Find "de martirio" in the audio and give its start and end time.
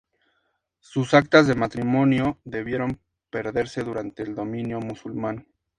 1.45-2.39